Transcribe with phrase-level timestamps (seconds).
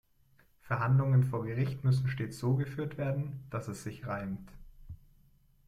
[0.63, 4.49] Verhandlungen vor Gericht müssen stets so geführt werden, dass es sich reimt.